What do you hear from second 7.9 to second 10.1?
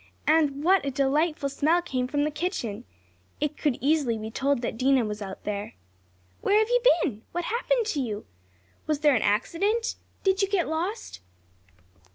you?" "Was there an accident?"